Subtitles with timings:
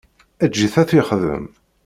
[0.45, 1.45] Eǧǧ-it ad t-yexdem.